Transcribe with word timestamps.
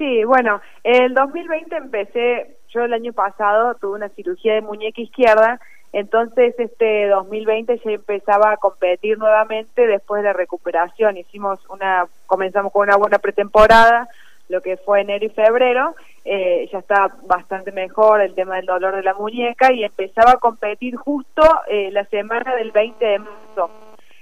Sí, 0.00 0.24
bueno, 0.24 0.62
el 0.82 1.12
2020 1.12 1.76
empecé, 1.76 2.56
yo 2.70 2.84
el 2.84 2.94
año 2.94 3.12
pasado 3.12 3.74
tuve 3.74 3.96
una 3.96 4.08
cirugía 4.08 4.54
de 4.54 4.62
muñeca 4.62 5.02
izquierda, 5.02 5.60
entonces 5.92 6.54
este 6.56 7.06
2020 7.08 7.82
ya 7.84 7.90
empezaba 7.90 8.52
a 8.52 8.56
competir 8.56 9.18
nuevamente 9.18 9.86
después 9.86 10.22
de 10.22 10.28
la 10.28 10.32
recuperación. 10.32 11.18
Hicimos 11.18 11.60
una, 11.68 12.06
comenzamos 12.24 12.72
con 12.72 12.88
una 12.88 12.96
buena 12.96 13.18
pretemporada, 13.18 14.08
lo 14.48 14.62
que 14.62 14.78
fue 14.78 15.02
enero 15.02 15.26
y 15.26 15.28
febrero, 15.28 15.94
eh, 16.24 16.66
ya 16.72 16.78
estaba 16.78 17.14
bastante 17.26 17.70
mejor 17.70 18.22
el 18.22 18.34
tema 18.34 18.56
del 18.56 18.64
dolor 18.64 18.96
de 18.96 19.02
la 19.02 19.12
muñeca 19.12 19.70
y 19.70 19.84
empezaba 19.84 20.30
a 20.30 20.38
competir 20.38 20.96
justo 20.96 21.42
eh, 21.68 21.90
la 21.92 22.06
semana 22.06 22.56
del 22.56 22.70
20 22.70 23.04
de 23.04 23.18
marzo. 23.18 23.70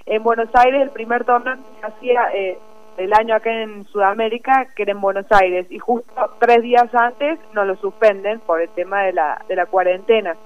En 0.06 0.24
Buenos 0.24 0.48
Aires 0.54 0.82
el 0.82 0.90
primer 0.90 1.24
torneo 1.24 1.54
hacía 1.82 2.30
eh, 2.34 2.58
el 2.98 3.12
año 3.12 3.34
acá 3.34 3.50
en 3.50 3.84
Sudamérica, 3.86 4.66
que 4.74 4.82
era 4.82 4.92
en 4.92 5.00
Buenos 5.00 5.26
Aires, 5.30 5.66
y 5.70 5.78
justo 5.78 6.36
tres 6.38 6.62
días 6.62 6.92
antes 6.94 7.38
nos 7.52 7.66
lo 7.66 7.76
suspenden 7.76 8.40
por 8.40 8.60
el 8.60 8.68
tema 8.70 9.02
de 9.02 9.12
la, 9.12 9.44
de 9.48 9.56
la 9.56 9.66
cuarentena. 9.66 10.36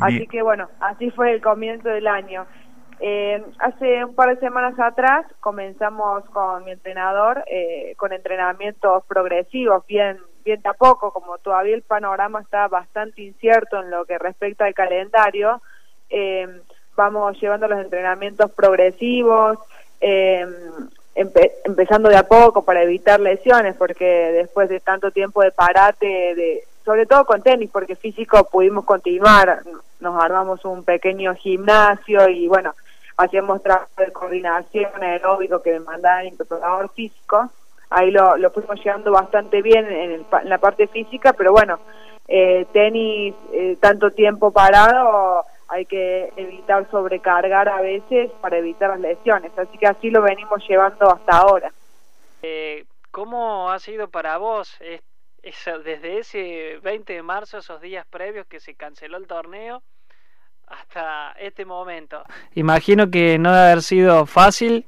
Así 0.00 0.26
que 0.26 0.42
bueno, 0.42 0.68
así 0.80 1.10
fue 1.10 1.32
el 1.32 1.40
comienzo 1.40 1.88
del 1.88 2.06
año. 2.06 2.46
Eh, 3.00 3.42
hace 3.58 4.04
un 4.04 4.14
par 4.14 4.28
de 4.34 4.40
semanas 4.40 4.78
atrás 4.78 5.24
comenzamos 5.38 6.24
con 6.30 6.64
mi 6.64 6.72
entrenador 6.72 7.44
eh, 7.46 7.94
con 7.96 8.12
entrenamientos 8.12 9.04
progresivos, 9.06 9.86
bien, 9.86 10.18
bien 10.44 10.60
a 10.64 10.72
poco, 10.72 11.12
como 11.12 11.38
todavía 11.38 11.76
el 11.76 11.82
panorama 11.82 12.40
está 12.40 12.66
bastante 12.66 13.22
incierto 13.22 13.80
en 13.80 13.90
lo 13.90 14.04
que 14.04 14.18
respecta 14.18 14.64
al 14.64 14.74
calendario. 14.74 15.62
Eh, 16.10 16.48
vamos 16.96 17.40
llevando 17.40 17.68
los 17.68 17.78
entrenamientos 17.78 18.50
progresivos, 18.52 19.58
empezando 21.18 22.08
de 22.08 22.16
a 22.16 22.28
poco 22.28 22.62
para 22.62 22.82
evitar 22.82 23.18
lesiones, 23.18 23.74
porque 23.76 24.04
después 24.04 24.68
de 24.68 24.80
tanto 24.80 25.10
tiempo 25.10 25.42
de 25.42 25.50
parate, 25.50 26.06
de, 26.06 26.64
sobre 26.84 27.06
todo 27.06 27.24
con 27.24 27.42
tenis, 27.42 27.70
porque 27.72 27.96
físico 27.96 28.48
pudimos 28.50 28.84
continuar, 28.84 29.62
nos 30.00 30.22
armamos 30.22 30.64
un 30.64 30.84
pequeño 30.84 31.34
gimnasio 31.34 32.28
y 32.28 32.46
bueno, 32.46 32.74
hacíamos 33.16 33.62
trabajo 33.62 33.88
de 33.98 34.12
coordinación 34.12 34.90
aeróbico 35.02 35.60
que 35.60 35.72
me 35.72 35.80
mandaban 35.80 36.26
el 36.26 36.36
preparador 36.36 36.88
físico, 36.90 37.50
ahí 37.90 38.12
lo, 38.12 38.36
lo 38.36 38.50
fuimos 38.50 38.82
llevando 38.84 39.10
bastante 39.10 39.60
bien 39.60 39.90
en, 39.90 40.24
la 40.44 40.58
parte 40.58 40.86
física, 40.86 41.32
pero 41.32 41.50
bueno, 41.50 41.80
eh, 42.28 42.66
tenis 42.72 43.34
eh, 43.52 43.76
tanto 43.80 44.12
tiempo 44.12 44.52
parado 44.52 45.44
hay 45.68 45.84
que 45.84 46.32
evitar 46.36 46.90
sobrecargar 46.90 47.68
a 47.68 47.80
veces 47.80 48.30
para 48.40 48.56
evitar 48.58 48.90
las 48.90 49.00
lesiones, 49.00 49.52
así 49.56 49.76
que 49.78 49.86
así 49.86 50.10
lo 50.10 50.22
venimos 50.22 50.66
llevando 50.66 51.12
hasta 51.12 51.36
ahora. 51.36 51.72
Eh, 52.42 52.86
¿Cómo 53.10 53.70
ha 53.70 53.78
sido 53.78 54.08
para 54.08 54.38
vos 54.38 54.78
desde 55.84 56.18
ese 56.18 56.78
20 56.82 57.12
de 57.12 57.22
marzo, 57.22 57.58
esos 57.58 57.80
días 57.80 58.06
previos 58.08 58.46
que 58.46 58.60
se 58.60 58.74
canceló 58.74 59.18
el 59.18 59.26
torneo, 59.26 59.82
hasta 60.66 61.32
este 61.32 61.64
momento? 61.64 62.22
Imagino 62.54 63.10
que 63.10 63.38
no 63.38 63.52
debe 63.52 63.66
haber 63.66 63.82
sido 63.82 64.26
fácil. 64.26 64.86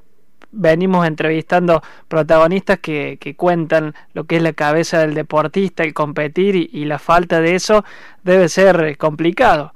Venimos 0.52 1.06
entrevistando 1.06 1.82
protagonistas 2.08 2.78
que, 2.80 3.18
que 3.20 3.36
cuentan 3.36 3.94
lo 4.14 4.24
que 4.24 4.36
es 4.36 4.42
la 4.42 4.52
cabeza 4.52 4.98
del 4.98 5.14
deportista, 5.14 5.82
el 5.82 5.94
competir 5.94 6.56
y 6.56 6.84
la 6.86 6.98
falta 6.98 7.40
de 7.40 7.54
eso 7.54 7.84
debe 8.22 8.48
ser 8.48 8.96
complicado. 8.96 9.72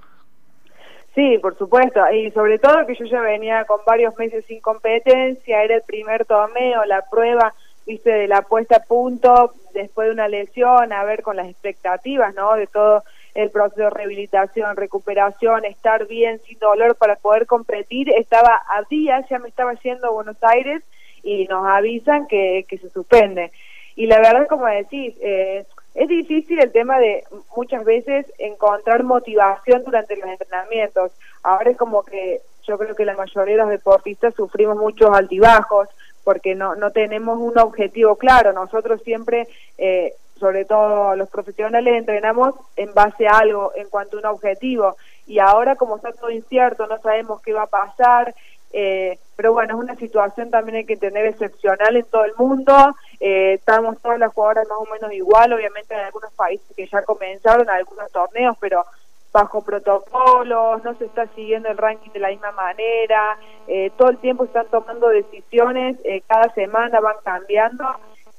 Sí, 1.14 1.38
por 1.38 1.56
supuesto, 1.56 2.00
y 2.10 2.32
sobre 2.32 2.58
todo 2.58 2.86
que 2.86 2.96
yo 2.96 3.04
ya 3.04 3.20
venía 3.20 3.64
con 3.66 3.78
varios 3.86 4.16
meses 4.18 4.44
sin 4.46 4.60
competencia, 4.60 5.62
era 5.62 5.76
el 5.76 5.82
primer 5.82 6.24
torneo, 6.24 6.84
la 6.86 7.02
prueba, 7.08 7.54
viste, 7.86 8.10
de 8.10 8.26
la 8.26 8.42
puesta 8.42 8.76
a 8.76 8.82
punto 8.82 9.54
después 9.72 10.08
de 10.08 10.14
una 10.14 10.26
lesión, 10.26 10.92
a 10.92 11.04
ver 11.04 11.22
con 11.22 11.36
las 11.36 11.48
expectativas, 11.48 12.34
¿no? 12.34 12.54
De 12.54 12.66
todo 12.66 13.04
el 13.34 13.50
proceso 13.50 13.82
de 13.82 13.90
rehabilitación, 13.90 14.76
recuperación, 14.76 15.64
estar 15.64 16.06
bien, 16.06 16.40
sin 16.46 16.58
dolor 16.58 16.96
para 16.96 17.14
poder 17.14 17.46
competir. 17.46 18.10
Estaba 18.10 18.62
a 18.68 18.82
días, 18.90 19.24
ya 19.28 19.38
me 19.38 19.48
estaba 19.48 19.74
yendo 19.74 20.08
a 20.08 20.12
Buenos 20.12 20.42
Aires 20.42 20.82
y 21.22 21.44
nos 21.46 21.64
avisan 21.66 22.26
que, 22.26 22.64
que 22.68 22.78
se 22.78 22.90
suspende. 22.90 23.52
Y 23.96 24.06
la 24.06 24.18
verdad, 24.18 24.48
como 24.48 24.66
decís, 24.66 25.14
eh, 25.20 25.64
es 25.94 26.08
difícil 26.08 26.58
el 26.60 26.72
tema 26.72 26.98
de 26.98 27.24
muchas 27.56 27.84
veces 27.84 28.26
encontrar 28.38 29.04
motivación 29.04 29.84
durante 29.84 30.16
los 30.16 30.28
entrenamientos. 30.28 31.12
Ahora 31.42 31.70
es 31.70 31.76
como 31.76 32.02
que 32.02 32.42
yo 32.66 32.76
creo 32.78 32.96
que 32.96 33.04
la 33.04 33.16
mayoría 33.16 33.54
de 33.54 33.62
los 33.62 33.70
deportistas 33.70 34.34
sufrimos 34.34 34.76
muchos 34.76 35.10
altibajos 35.14 35.88
porque 36.24 36.54
no, 36.54 36.74
no 36.74 36.90
tenemos 36.90 37.38
un 37.38 37.58
objetivo 37.58 38.16
claro. 38.16 38.52
Nosotros 38.52 39.02
siempre, 39.02 39.46
eh, 39.78 40.14
sobre 40.40 40.64
todo 40.64 41.14
los 41.14 41.28
profesionales, 41.28 41.94
entrenamos 41.94 42.54
en 42.76 42.92
base 42.92 43.28
a 43.28 43.38
algo, 43.38 43.72
en 43.76 43.88
cuanto 43.88 44.16
a 44.16 44.20
un 44.20 44.26
objetivo. 44.26 44.96
Y 45.26 45.38
ahora 45.38 45.76
como 45.76 45.96
está 45.96 46.12
todo 46.12 46.30
incierto, 46.30 46.86
no 46.86 46.98
sabemos 46.98 47.40
qué 47.42 47.52
va 47.52 47.62
a 47.62 47.66
pasar, 47.66 48.34
eh, 48.76 49.18
pero 49.36 49.52
bueno, 49.52 49.74
es 49.74 49.80
una 49.80 49.96
situación 49.96 50.50
también 50.50 50.78
hay 50.78 50.84
que 50.84 50.96
tener 50.96 51.26
excepcional 51.26 51.96
en 51.96 52.04
todo 52.04 52.24
el 52.24 52.34
mundo. 52.36 52.74
Eh, 53.20 53.54
estamos 53.54 54.00
todas 54.00 54.18
las 54.18 54.32
jugadoras 54.32 54.68
más 54.68 54.78
o 54.78 54.92
menos 54.92 55.12
igual, 55.12 55.52
obviamente 55.52 55.94
en 55.94 56.00
algunos 56.00 56.32
países 56.32 56.66
que 56.76 56.86
ya 56.86 57.02
comenzaron 57.02 57.70
algunos 57.70 58.10
torneos, 58.10 58.56
pero 58.60 58.84
bajo 59.32 59.62
protocolos, 59.62 60.84
no 60.84 60.94
se 60.94 61.06
está 61.06 61.26
siguiendo 61.34 61.68
el 61.68 61.76
ranking 61.76 62.10
de 62.10 62.20
la 62.20 62.28
misma 62.28 62.52
manera, 62.52 63.36
eh, 63.66 63.90
todo 63.96 64.10
el 64.10 64.18
tiempo 64.18 64.44
están 64.44 64.66
tomando 64.70 65.08
decisiones, 65.08 65.96
eh, 66.04 66.22
cada 66.28 66.52
semana 66.54 67.00
van 67.00 67.16
cambiando, 67.24 67.84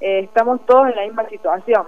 estamos 0.00 0.64
todos 0.66 0.88
en 0.88 0.96
la 0.96 1.02
misma 1.02 1.28
situación. 1.28 1.86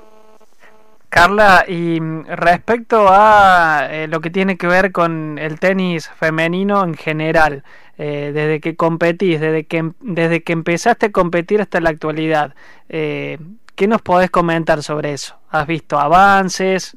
Carla, 1.11 1.65
y 1.67 1.99
respecto 2.27 3.07
a 3.09 3.89
lo 4.09 4.21
que 4.21 4.29
tiene 4.29 4.59
que 4.59 4.67
ver 4.67 4.93
con 4.93 5.39
el 5.39 5.59
tenis 5.59 6.11
femenino 6.11 6.85
en 6.85 6.95
general, 6.95 7.63
eh, 7.99 8.31
desde 8.33 8.61
que 8.61 8.77
competís, 8.77 9.41
desde 9.41 9.65
que, 9.65 9.91
desde 10.01 10.43
que 10.43 10.53
empezaste 10.53 11.07
a 11.07 11.13
competir 11.13 11.61
hasta 11.61 11.81
la 11.81 11.91
actualidad. 11.91 12.55
Eh, 12.89 13.39
¿Qué 13.75 13.89
nos 13.89 14.03
podés 14.03 14.31
comentar 14.31 14.83
sobre 14.85 15.13
eso? 15.13 15.37
¿Has 15.51 15.67
visto 15.67 15.99
avances? 15.99 16.97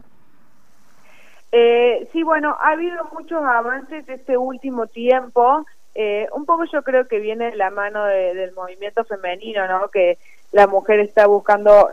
Eh, 1.52 2.08
sí, 2.14 2.22
bueno, 2.22 2.56
ha 2.60 2.70
habido 2.70 3.04
muchos 3.14 3.44
avances 3.44 4.08
este 4.08 4.38
último 4.38 4.86
tiempo. 4.88 5.66
Eh, 5.96 6.28
un 6.34 6.46
poco 6.46 6.66
yo 6.66 6.84
creo 6.84 7.08
que 7.08 7.20
viene 7.20 7.52
de 7.52 7.58
la 7.58 7.72
mano 7.72 8.06
del 8.06 8.54
movimiento 8.54 9.04
femenino, 9.04 9.68
¿no? 9.68 9.90
Que 9.90 10.20
la 10.52 10.68
mujer 10.68 11.00
está 11.00 11.26
buscando 11.26 11.90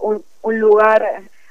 un, 0.00 0.22
un 0.42 0.60
lugar, 0.60 1.04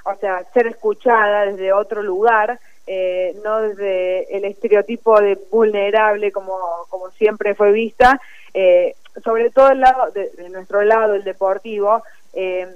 o 0.05 0.15
sea, 0.15 0.43
ser 0.53 0.67
escuchada 0.67 1.45
desde 1.47 1.73
otro 1.73 2.03
lugar 2.03 2.59
eh, 2.91 3.35
no 3.43 3.61
desde 3.61 4.35
el 4.35 4.45
estereotipo 4.45 5.21
de 5.21 5.37
vulnerable 5.51 6.31
como, 6.31 6.57
como 6.89 7.11
siempre 7.11 7.53
fue 7.53 7.71
vista, 7.71 8.19
eh, 8.55 8.95
sobre 9.23 9.51
todo 9.51 9.69
el 9.69 9.81
lado 9.81 10.09
de, 10.11 10.49
nuestro 10.49 10.81
lado, 10.81 11.13
el 11.13 11.23
deportivo, 11.23 12.01
eh, 12.33 12.67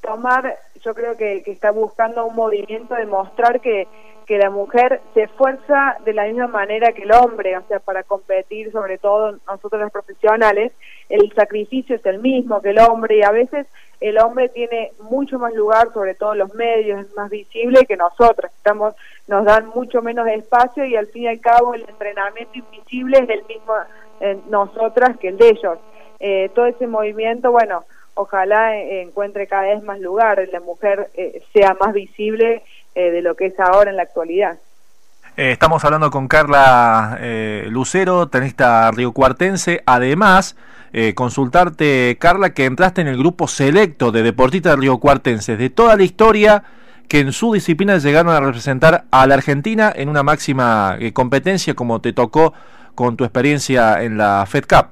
tomar, 0.00 0.58
yo 0.82 0.92
creo 0.92 1.16
que, 1.16 1.44
que, 1.44 1.52
está 1.52 1.70
buscando 1.70 2.26
un 2.26 2.34
movimiento 2.34 2.96
de 2.96 3.06
mostrar 3.06 3.60
que, 3.60 3.86
que 4.26 4.38
la 4.38 4.50
mujer 4.50 5.00
se 5.14 5.22
esfuerza 5.22 5.98
de 6.04 6.14
la 6.14 6.24
misma 6.24 6.48
manera 6.48 6.90
que 6.90 7.02
el 7.02 7.12
hombre, 7.12 7.56
o 7.56 7.62
sea, 7.68 7.78
para 7.78 8.02
competir, 8.02 8.72
sobre 8.72 8.98
todo 8.98 9.38
nosotros 9.46 9.80
los 9.80 9.92
profesionales, 9.92 10.72
el 11.08 11.32
sacrificio 11.32 11.94
es 11.94 12.04
el 12.06 12.18
mismo 12.18 12.60
que 12.60 12.70
el 12.70 12.80
hombre 12.80 13.18
y 13.18 13.22
a 13.22 13.30
veces 13.30 13.68
el 14.00 14.18
hombre 14.18 14.48
tiene 14.48 14.92
mucho 15.00 15.38
más 15.38 15.54
lugar, 15.54 15.92
sobre 15.92 16.14
todo 16.14 16.32
en 16.32 16.38
los 16.38 16.54
medios, 16.54 17.00
es 17.00 17.14
más 17.14 17.30
visible 17.30 17.84
que 17.86 17.96
nosotros. 17.96 18.50
Estamos, 18.56 18.94
nos 19.28 19.44
dan 19.44 19.68
mucho 19.74 20.00
menos 20.00 20.26
espacio 20.26 20.86
y 20.86 20.96
al 20.96 21.06
fin 21.08 21.24
y 21.24 21.28
al 21.28 21.40
cabo 21.40 21.74
el 21.74 21.86
entrenamiento 21.88 22.58
invisible 22.58 23.18
es 23.18 23.28
el 23.28 23.44
mismo 23.46 23.74
en 24.20 24.42
nosotras 24.48 25.18
que 25.18 25.28
el 25.28 25.36
de 25.36 25.48
ellos. 25.50 25.78
Eh, 26.18 26.50
todo 26.54 26.66
ese 26.66 26.86
movimiento, 26.86 27.50
bueno, 27.50 27.84
ojalá 28.14 28.76
encuentre 28.76 29.46
cada 29.46 29.62
vez 29.62 29.82
más 29.82 30.00
lugar, 30.00 30.46
la 30.50 30.60
mujer 30.60 31.10
eh, 31.14 31.42
sea 31.52 31.76
más 31.78 31.92
visible 31.92 32.62
eh, 32.94 33.10
de 33.10 33.22
lo 33.22 33.34
que 33.34 33.46
es 33.46 33.60
ahora 33.60 33.90
en 33.90 33.96
la 33.96 34.02
actualidad. 34.02 34.58
estamos 35.36 35.84
hablando 35.84 36.10
con 36.10 36.26
Carla 36.26 37.18
Lucero, 37.68 38.28
tenista 38.28 38.90
riocuartense, 38.90 39.82
además 39.86 40.56
eh, 40.92 41.14
consultarte, 41.14 42.16
Carla, 42.18 42.52
que 42.52 42.64
entraste 42.64 43.00
en 43.00 43.08
el 43.08 43.16
grupo 43.16 43.46
selecto 43.46 44.10
de 44.10 44.22
deportistas 44.22 44.78
riocuartenses 44.78 45.58
de 45.58 45.70
toda 45.70 45.96
la 45.96 46.02
historia 46.02 46.64
que 47.08 47.20
en 47.20 47.32
su 47.32 47.52
disciplina 47.52 47.98
llegaron 47.98 48.32
a 48.32 48.40
representar 48.40 49.04
a 49.10 49.26
la 49.26 49.34
Argentina 49.34 49.92
en 49.94 50.08
una 50.08 50.22
máxima 50.22 50.96
eh, 51.00 51.12
competencia 51.12 51.74
como 51.74 52.00
te 52.00 52.12
tocó 52.12 52.54
con 52.94 53.16
tu 53.16 53.24
experiencia 53.24 54.02
en 54.02 54.18
la 54.18 54.44
Fed 54.46 54.64
Cup. 54.68 54.90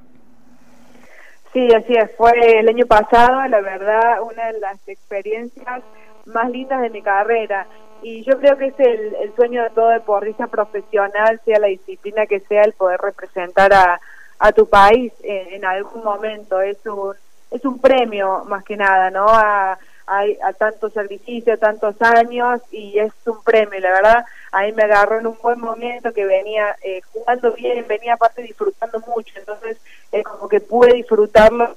Sí, 1.52 1.66
así 1.74 1.94
es. 1.94 2.10
Fue 2.16 2.32
el 2.60 2.68
año 2.68 2.86
pasado, 2.86 3.46
la 3.48 3.60
verdad, 3.60 4.22
una 4.22 4.52
de 4.52 4.60
las 4.60 4.88
experiencias 4.88 5.82
más 6.26 6.50
lindas 6.50 6.82
de 6.82 6.90
mi 6.90 7.02
carrera. 7.02 7.66
Y 8.02 8.22
yo 8.24 8.38
creo 8.38 8.56
que 8.56 8.66
es 8.66 8.78
el, 8.78 9.16
el 9.22 9.34
sueño 9.34 9.64
de 9.64 9.70
todo 9.70 9.88
deportista 9.88 10.46
profesional, 10.46 11.40
sea 11.44 11.58
la 11.58 11.66
disciplina 11.68 12.26
que 12.26 12.40
sea, 12.40 12.62
el 12.62 12.72
poder 12.72 13.00
representar 13.00 13.72
a, 13.72 14.00
a 14.38 14.52
tu 14.52 14.68
país 14.68 15.12
en, 15.22 15.64
algún 15.64 16.04
momento. 16.04 16.60
Es 16.60 16.78
un, 16.86 17.14
es 17.50 17.64
un 17.64 17.78
premio 17.78 18.44
más 18.46 18.64
que 18.64 18.76
nada, 18.76 19.10
¿no? 19.10 19.26
A, 19.28 19.78
hay 20.08 20.38
a 20.42 20.52
tanto 20.54 20.88
sacrificio, 20.90 21.58
tantos 21.58 22.00
años 22.00 22.62
y 22.70 22.98
es 22.98 23.12
un 23.26 23.42
premio, 23.42 23.78
la 23.78 23.90
verdad, 23.90 24.24
ahí 24.52 24.72
me 24.72 24.84
agarró 24.84 25.18
en 25.18 25.26
un 25.26 25.36
buen 25.42 25.60
momento 25.60 26.14
que 26.14 26.24
venía 26.24 26.74
eh, 26.82 27.02
jugando 27.12 27.52
bien, 27.52 27.84
venía 27.86 28.14
aparte 28.14 28.40
disfrutando 28.42 29.00
mucho, 29.00 29.38
entonces 29.38 29.76
es 30.10 30.24
como 30.24 30.48
que 30.48 30.60
pude 30.60 30.94
disfrutarlo 30.94 31.76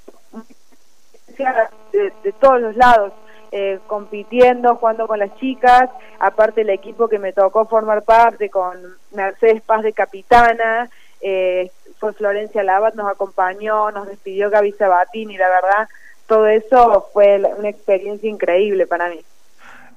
de, 1.92 2.12
de 2.22 2.32
todos 2.32 2.60
los 2.60 2.76
lados. 2.76 3.12
Eh, 3.54 3.80
compitiendo, 3.86 4.76
jugando 4.76 5.06
con 5.06 5.18
las 5.18 5.36
chicas, 5.36 5.90
aparte 6.18 6.62
el 6.62 6.70
equipo 6.70 7.06
que 7.06 7.18
me 7.18 7.34
tocó 7.34 7.66
formar 7.66 8.02
parte 8.02 8.48
con 8.48 8.96
Mercedes 9.10 9.60
Paz 9.60 9.82
de 9.82 9.92
capitana, 9.92 10.88
eh, 11.22 11.70
fue 11.98 12.12
Florencia 12.12 12.62
Labat, 12.62 12.94
nos 12.94 13.10
acompañó, 13.10 13.90
nos 13.90 14.08
despidió 14.08 14.50
Gaby 14.50 14.72
Sabatini, 14.72 15.36
la 15.36 15.48
verdad, 15.48 15.88
todo 16.26 16.46
eso 16.46 17.08
fue 17.12 17.40
una 17.58 17.68
experiencia 17.68 18.28
increíble 18.28 18.86
para 18.86 19.08
mí. 19.08 19.20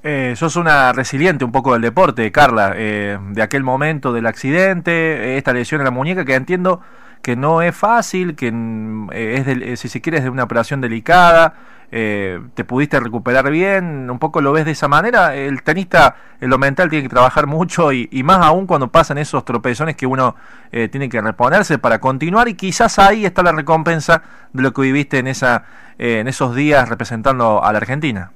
Eh, 0.04 0.36
sos 0.36 0.56
una 0.56 0.94
resiliente 0.94 1.44
un 1.44 1.52
poco 1.52 1.74
del 1.74 1.82
deporte, 1.82 2.32
Carla, 2.32 2.74
eh, 2.76 3.18
de 3.32 3.42
aquel 3.42 3.64
momento 3.64 4.14
del 4.14 4.28
accidente, 4.28 5.38
esta 5.38 5.52
lesión 5.52 5.82
en 5.82 5.86
la 5.86 5.92
muñeca 5.92 6.26
que 6.26 6.36
entiendo 6.36 6.82
que 7.26 7.36
no 7.36 7.64
es 7.64 7.76
fácil, 7.76 8.36
que 8.36 8.52
mm, 8.52 9.10
es, 9.12 9.80
si 9.80 9.90
se 9.90 10.00
quiere, 10.00 10.20
es 10.20 10.26
de 10.26 10.30
una 10.30 10.44
operación 10.44 10.80
delicada, 10.80 11.56
eh, 11.92 12.40
te 12.54 12.64
pudiste 12.64 13.00
recuperar 13.00 13.50
bien, 13.50 14.12
un 14.12 14.20
poco 14.20 14.42
lo 14.42 14.52
ves 14.52 14.64
de 14.64 14.74
esa 14.74 14.88
manera. 14.88 15.36
El 15.36 15.64
tenista 15.64 16.16
en 16.40 16.52
lo 16.52 16.60
mental 16.60 16.88
tiene 16.88 17.02
que 17.02 17.10
trabajar 17.10 17.48
mucho 17.58 17.92
y, 17.92 18.08
más 18.24 18.46
aún 18.46 18.68
cuando 18.68 18.90
pasan 18.90 19.18
esos 19.18 19.44
tropezones 19.44 19.96
que 19.96 20.06
uno 20.06 20.36
eh, 20.72 20.88
tiene 20.88 21.10
que 21.10 21.20
reponerse 21.20 21.80
para 21.80 22.00
continuar 22.00 22.48
y 22.48 22.54
quizás 22.54 23.00
ahí 23.00 23.26
está 23.26 23.42
la 23.42 23.54
recompensa 23.54 24.22
de 24.54 24.62
lo 24.62 24.72
que 24.72 24.84
viviste 24.84 25.18
en, 25.18 25.26
esa, 25.26 25.66
eh, 25.98 26.20
en 26.20 26.28
esos 26.28 26.54
días 26.54 26.88
representando 26.88 27.64
a 27.64 27.72
la 27.72 27.80
Argentina. 27.80 28.32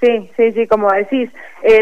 Sí, 0.00 0.30
sí, 0.34 0.52
sí, 0.52 0.66
como 0.66 0.90
decís. 0.90 1.30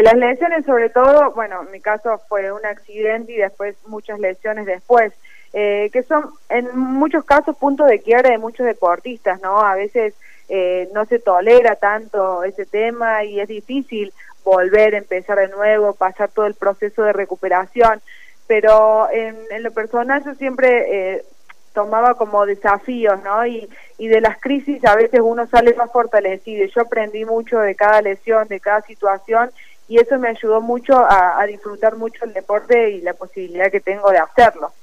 las 0.03 0.15
lesiones 0.15 0.65
sobre 0.65 0.89
todo, 0.89 1.31
bueno, 1.31 1.61
en 1.65 1.71
mi 1.71 1.79
caso 1.79 2.19
fue 2.27 2.51
un 2.51 2.65
accidente 2.65 3.31
y 3.31 3.37
después 3.37 3.77
muchas 3.87 4.19
lesiones 4.19 4.65
después. 4.65 5.13
Que 5.55 6.03
son 6.05 6.31
en 6.49 6.77
muchos 6.77 7.23
casos 7.23 7.55
puntos 7.55 7.87
de 7.87 8.01
quiebra 8.01 8.31
de 8.31 8.37
muchos 8.37 8.65
deportistas, 8.65 9.39
¿no? 9.41 9.61
A 9.61 9.75
veces 9.75 10.13
eh, 10.47 10.89
no 10.93 11.05
se 11.05 11.17
tolera 11.19 11.75
tanto 11.75 12.43
ese 12.43 12.65
tema 12.65 13.23
y 13.23 13.39
es 13.39 13.47
difícil 13.47 14.13
volver 14.43 14.93
a 14.93 14.99
empezar 14.99 15.39
de 15.39 15.47
nuevo, 15.47 15.93
pasar 15.93 16.29
todo 16.29 16.45
el 16.45 16.53
proceso 16.53 17.01
de 17.03 17.13
recuperación, 17.13 17.99
pero 18.45 19.09
en, 19.11 19.63
lo 19.63 19.71
personal 19.71 20.23
yo 20.23 20.35
siempre 20.35 21.15
eh, 21.15 21.25
tomaba 21.73 22.13
como 22.13 22.45
desafíos, 22.45 23.23
¿no? 23.23 23.45
Y, 23.47 23.67
de 23.97 24.21
las 24.21 24.39
crisis 24.39 24.85
a 24.85 24.95
veces 24.95 25.21
uno 25.23 25.47
sale 25.47 25.73
más 25.73 25.91
fortalecido. 25.91 26.67
Yo 26.67 26.81
aprendí 26.81 27.25
mucho 27.25 27.59
de 27.59 27.75
cada 27.75 28.01
lesión, 28.01 28.47
de 28.47 28.59
cada 28.59 28.81
situación 28.81 29.49
y 29.87 29.99
eso 29.99 30.19
me 30.19 30.29
ayudó 30.29 30.61
mucho 30.61 30.93
a 30.97 31.43
disfrutar 31.47 31.95
mucho 31.95 32.25
el 32.25 32.33
deporte 32.33 32.91
y 32.91 33.01
la 33.01 33.13
posibilidad 33.13 33.71
que 33.71 33.79
tengo 33.79 34.11
de 34.11 34.19
hacerlo. 34.19 34.73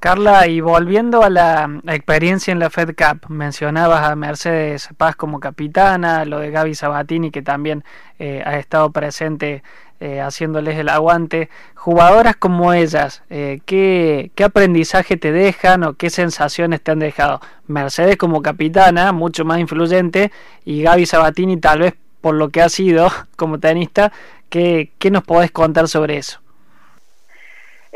Carla, 0.00 0.46
y 0.46 0.60
volviendo 0.60 1.24
a 1.24 1.28
la 1.30 1.68
experiencia 1.88 2.52
en 2.52 2.60
la 2.60 2.70
Fed 2.70 2.94
Cup, 2.94 3.28
mencionabas 3.28 4.08
a 4.08 4.14
Mercedes 4.14 4.88
Paz 4.96 5.16
como 5.16 5.40
capitana, 5.40 6.24
lo 6.24 6.38
de 6.38 6.52
Gaby 6.52 6.76
Sabatini 6.76 7.32
que 7.32 7.42
también 7.42 7.82
eh, 8.20 8.40
ha 8.46 8.58
estado 8.58 8.92
presente 8.92 9.64
eh, 9.98 10.20
haciéndoles 10.20 10.78
el 10.78 10.88
aguante. 10.88 11.50
Jugadoras 11.74 12.36
como 12.36 12.72
ellas, 12.72 13.24
eh, 13.28 13.60
¿qué, 13.66 14.30
¿qué, 14.36 14.44
aprendizaje 14.44 15.16
te 15.16 15.32
dejan 15.32 15.82
o 15.82 15.94
qué 15.94 16.10
sensaciones 16.10 16.80
te 16.80 16.92
han 16.92 17.00
dejado? 17.00 17.40
Mercedes 17.66 18.16
como 18.16 18.40
capitana, 18.40 19.10
mucho 19.10 19.44
más 19.44 19.58
influyente, 19.58 20.30
y 20.64 20.82
Gaby 20.82 21.06
Sabatini 21.06 21.56
tal 21.56 21.80
vez 21.80 21.94
por 22.20 22.36
lo 22.36 22.50
que 22.50 22.62
ha 22.62 22.68
sido 22.68 23.08
como 23.36 23.58
tenista, 23.58 24.12
¿qué, 24.48 24.92
qué 25.00 25.10
nos 25.10 25.24
podés 25.24 25.50
contar 25.50 25.88
sobre 25.88 26.18
eso? 26.18 26.40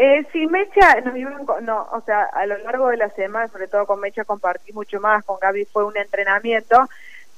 Eh, 0.04 0.26
sí, 0.32 0.48
Mecha, 0.48 1.00
nos 1.02 1.14
no, 1.62 1.88
o 1.92 2.00
sea, 2.00 2.24
a 2.24 2.44
lo 2.44 2.58
largo 2.58 2.88
de 2.88 2.96
la 2.96 3.08
semana, 3.10 3.46
sobre 3.46 3.68
todo 3.68 3.86
con 3.86 4.00
Mecha 4.00 4.24
compartí 4.24 4.72
mucho 4.72 4.98
más, 4.98 5.24
con 5.24 5.38
Gaby 5.38 5.64
fue 5.66 5.84
un 5.84 5.96
entrenamiento, 5.96 6.88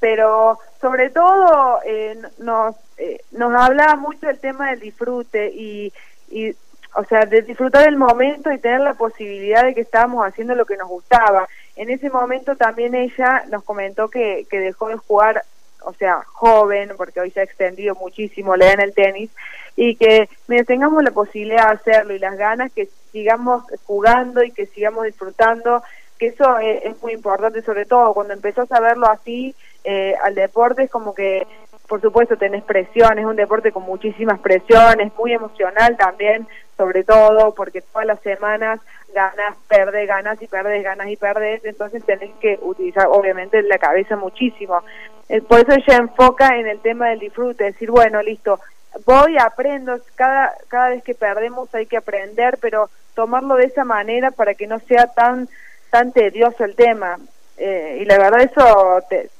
pero 0.00 0.58
sobre 0.81 1.11
todo 1.11 1.81
eh, 1.84 2.16
nos, 2.38 2.75
eh, 2.96 3.20
nos 3.32 3.55
hablaba 3.55 3.96
mucho 3.96 4.28
del 4.28 4.38
tema 4.38 4.70
del 4.70 4.81
disfrute 4.81 5.52
y, 5.55 5.93
y, 6.31 6.56
o 6.94 7.05
sea, 7.05 7.26
de 7.26 7.43
disfrutar 7.43 7.87
el 7.87 7.99
momento 7.99 8.50
y 8.50 8.58
tener 8.58 8.81
la 8.81 8.94
posibilidad 8.94 9.62
de 9.62 9.75
que 9.75 9.82
estábamos 9.82 10.26
haciendo 10.26 10.55
lo 10.55 10.64
que 10.64 10.78
nos 10.78 10.88
gustaba. 10.88 11.46
En 11.76 11.90
ese 11.90 12.08
momento 12.08 12.56
también 12.56 12.94
ella 12.94 13.44
nos 13.50 13.62
comentó 13.62 14.08
que, 14.08 14.46
que 14.49 14.61
dejó 14.61 14.88
de 14.88 14.96
jugar 14.96 15.44
o 15.84 15.92
sea, 15.94 16.22
joven, 16.26 16.92
porque 16.96 17.20
hoy 17.20 17.31
se 17.31 17.40
ha 17.40 17.44
extendido 17.44 17.94
muchísimo 17.94 18.56
la 18.56 18.72
en 18.72 18.81
el 18.81 18.94
tenis, 18.94 19.31
y 19.76 19.96
que 19.96 20.28
tengamos 20.66 21.02
la 21.02 21.10
posibilidad 21.10 21.69
de 21.69 21.75
hacerlo 21.75 22.14
y 22.14 22.19
las 22.19 22.36
ganas 22.36 22.72
que 22.72 22.88
sigamos 23.12 23.64
jugando 23.84 24.42
y 24.42 24.50
que 24.50 24.66
sigamos 24.66 25.04
disfrutando, 25.04 25.82
que 26.19 26.26
eso 26.28 26.58
es, 26.58 27.00
muy 27.02 27.12
importante, 27.12 27.62
sobre 27.62 27.86
todo 27.86 28.14
cuando 28.14 28.34
empezás 28.34 28.70
a 28.72 28.81
verlo 28.81 29.06
así, 29.08 29.54
eh, 29.84 30.14
al 30.22 30.34
deporte 30.34 30.84
es 30.84 30.90
como 30.90 31.14
que, 31.14 31.46
por 31.88 32.00
supuesto, 32.00 32.37
tenés 32.37 32.62
presión, 32.62 33.19
es 33.19 33.25
un 33.25 33.37
deporte 33.37 33.72
con 33.72 33.82
muchísimas 33.82 34.38
presiones, 34.40 35.12
muy 35.19 35.32
emocional 35.32 35.96
también, 35.96 36.46
sobre 36.76 37.05
todo, 37.05 37.55
porque 37.55 37.82
todas 37.82 38.06
las 38.06 38.21
semanas 38.21 38.81
ganas, 39.15 39.56
perdes, 39.69 40.09
ganas 40.09 40.43
y 40.43 40.47
perdes, 40.47 40.82
ganas 40.82 41.09
y 41.09 41.17
perdes, 41.17 41.65
entonces 41.65 42.05
tenés 42.05 42.35
que 42.41 42.59
utilizar 42.61 43.06
obviamente 43.09 43.62
la 43.62 43.79
cabeza 43.79 44.17
muchísimo. 44.17 44.82
Eh, 45.29 45.41
por 45.41 45.61
eso 45.61 45.73
ella 45.73 45.99
enfoca 45.99 46.59
en 46.59 46.67
el 46.67 46.81
tema 46.81 47.09
del 47.09 47.21
disfrute, 47.21 47.65
decir, 47.65 47.91
bueno, 47.91 48.21
listo, 48.23 48.61
voy, 49.06 49.37
aprendo, 49.38 49.99
cada, 50.17 50.53
cada 50.69 50.91
vez 50.91 51.03
que 51.03 51.15
perdemos 51.15 51.73
hay 51.75 51.87
que 51.87 51.97
aprender, 51.97 52.59
pero 52.61 52.91
tomarlo 53.15 53.55
de 53.56 53.67
esa 53.67 53.85
manera 53.85 54.31
para 54.32 54.55
que 54.55 54.67
no 54.67 54.81
sea 54.81 55.06
tan, 55.06 55.49
tan 55.91 56.12
tedioso 56.12 56.65
el 56.65 56.75
tema. 56.75 57.19
Eh, 57.56 57.99
y 58.00 58.05
la 58.05 58.19
verdad 58.19 58.41
eso 58.41 59.00
te, 59.09 59.31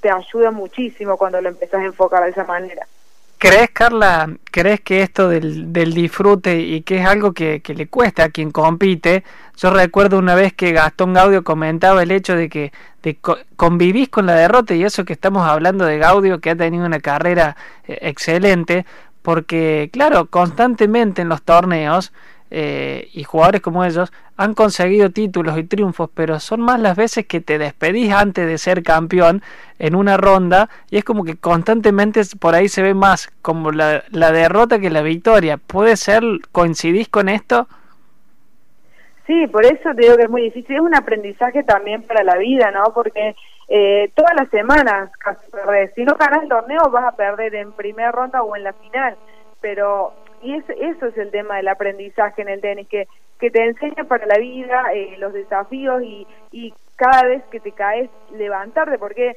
te 0.00 0.10
ayuda 0.10 0.50
muchísimo 0.50 1.16
cuando 1.16 1.40
lo 1.40 1.48
empezás 1.48 1.80
a 1.80 1.84
enfocar 1.84 2.24
de 2.24 2.30
esa 2.30 2.44
manera. 2.44 2.86
¿Crees, 3.44 3.68
Carla, 3.74 4.30
crees 4.50 4.80
que 4.80 5.02
esto 5.02 5.28
del, 5.28 5.70
del 5.70 5.92
disfrute 5.92 6.60
y 6.60 6.80
que 6.80 7.00
es 7.00 7.06
algo 7.06 7.34
que, 7.34 7.60
que, 7.60 7.74
le 7.74 7.88
cuesta 7.88 8.24
a 8.24 8.28
quien 8.30 8.50
compite? 8.50 9.22
Yo 9.58 9.68
recuerdo 9.68 10.18
una 10.18 10.34
vez 10.34 10.54
que 10.54 10.72
Gastón 10.72 11.12
Gaudio 11.12 11.44
comentaba 11.44 12.02
el 12.02 12.10
hecho 12.10 12.36
de 12.36 12.48
que 12.48 12.72
de 13.02 13.18
convivís 13.56 14.08
con 14.08 14.24
la 14.24 14.34
derrota 14.34 14.74
y 14.74 14.82
eso 14.82 15.04
que 15.04 15.12
estamos 15.12 15.46
hablando 15.46 15.84
de 15.84 15.98
Gaudio 15.98 16.40
que 16.40 16.48
ha 16.48 16.56
tenido 16.56 16.86
una 16.86 17.00
carrera 17.00 17.54
eh, 17.86 17.98
excelente, 18.00 18.86
porque 19.20 19.90
claro, 19.92 20.24
constantemente 20.30 21.20
en 21.20 21.28
los 21.28 21.42
torneos 21.42 22.14
eh, 22.50 23.08
y 23.12 23.24
jugadores 23.24 23.60
como 23.60 23.84
ellos 23.84 24.12
han 24.36 24.54
conseguido 24.54 25.10
títulos 25.10 25.58
y 25.58 25.64
triunfos, 25.64 26.10
pero 26.14 26.38
son 26.40 26.60
más 26.60 26.78
las 26.78 26.96
veces 26.96 27.26
que 27.26 27.40
te 27.40 27.58
despedís 27.58 28.12
antes 28.12 28.46
de 28.46 28.58
ser 28.58 28.82
campeón 28.82 29.42
en 29.78 29.94
una 29.94 30.16
ronda 30.16 30.68
y 30.90 30.98
es 30.98 31.04
como 31.04 31.24
que 31.24 31.36
constantemente 31.36 32.22
por 32.38 32.54
ahí 32.54 32.68
se 32.68 32.82
ve 32.82 32.94
más 32.94 33.30
como 33.42 33.70
la, 33.72 34.04
la 34.10 34.30
derrota 34.32 34.78
que 34.78 34.90
la 34.90 35.02
victoria. 35.02 35.56
¿Puede 35.56 35.96
ser, 35.96 36.22
coincidís 36.52 37.08
con 37.08 37.28
esto? 37.28 37.66
Sí, 39.26 39.46
por 39.46 39.64
eso 39.64 39.94
te 39.94 40.02
digo 40.02 40.16
que 40.16 40.24
es 40.24 40.30
muy 40.30 40.42
difícil. 40.42 40.76
Es 40.76 40.82
un 40.82 40.94
aprendizaje 40.94 41.62
también 41.62 42.02
para 42.02 42.22
la 42.22 42.36
vida, 42.36 42.70
¿no? 42.70 42.92
Porque 42.92 43.34
eh, 43.68 44.10
todas 44.14 44.34
las 44.36 44.48
semanas 44.50 45.10
casi. 45.18 45.40
Si 45.94 46.04
no 46.04 46.14
ganas 46.16 46.42
el 46.42 46.48
torneo 46.48 46.90
vas 46.90 47.04
a 47.04 47.16
perder 47.16 47.54
en 47.54 47.72
primera 47.72 48.12
ronda 48.12 48.42
o 48.42 48.54
en 48.54 48.64
la 48.64 48.74
final. 48.74 49.16
Pero 49.60 50.12
y 50.44 50.54
eso 50.54 51.06
es 51.06 51.16
el 51.16 51.30
tema 51.30 51.56
del 51.56 51.68
aprendizaje 51.68 52.42
en 52.42 52.48
el 52.48 52.60
tenis, 52.60 52.86
que, 52.88 53.06
que 53.40 53.50
te 53.50 53.64
enseña 53.64 54.04
para 54.04 54.26
la 54.26 54.38
vida 54.38 54.92
eh, 54.92 55.16
los 55.18 55.32
desafíos 55.32 56.02
y, 56.02 56.26
y 56.52 56.74
cada 56.96 57.24
vez 57.24 57.42
que 57.50 57.60
te 57.60 57.72
caes 57.72 58.10
levantarte, 58.32 58.98
porque, 58.98 59.36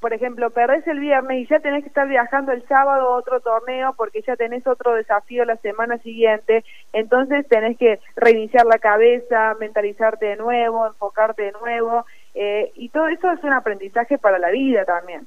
por 0.00 0.12
ejemplo, 0.12 0.50
perdés 0.50 0.86
el 0.86 1.00
viernes 1.00 1.38
y 1.38 1.46
ya 1.46 1.60
tenés 1.60 1.82
que 1.82 1.88
estar 1.88 2.06
viajando 2.06 2.52
el 2.52 2.62
sábado 2.68 3.08
a 3.08 3.16
otro 3.16 3.40
torneo 3.40 3.94
porque 3.96 4.22
ya 4.22 4.36
tenés 4.36 4.66
otro 4.66 4.94
desafío 4.94 5.44
la 5.44 5.56
semana 5.56 5.98
siguiente, 5.98 6.64
entonces 6.92 7.48
tenés 7.48 7.78
que 7.78 8.00
reiniciar 8.16 8.66
la 8.66 8.78
cabeza, 8.78 9.56
mentalizarte 9.58 10.26
de 10.26 10.36
nuevo, 10.36 10.86
enfocarte 10.86 11.44
de 11.44 11.52
nuevo, 11.52 12.04
eh, 12.34 12.70
y 12.74 12.90
todo 12.90 13.08
eso 13.08 13.30
es 13.32 13.42
un 13.42 13.52
aprendizaje 13.52 14.18
para 14.18 14.38
la 14.38 14.50
vida 14.50 14.84
también. 14.84 15.26